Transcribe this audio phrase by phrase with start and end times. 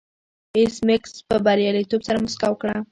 [0.57, 2.73] ایس میکس په بریالیتوب سره موسکا وکړه